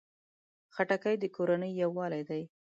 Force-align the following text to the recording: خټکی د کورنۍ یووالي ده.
خټکی 0.75 1.15
د 1.19 1.23
کورنۍ 1.35 1.71
یووالي 1.81 2.21
ده. 2.29 2.39